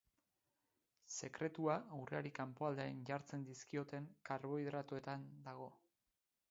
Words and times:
Sekretua 1.17 1.75
urreari 1.97 2.31
kanpoaldean 2.39 3.05
jartzen 3.11 3.47
dizkioten 3.51 4.11
karbohidratoetan 4.31 5.31
dago. 5.49 5.75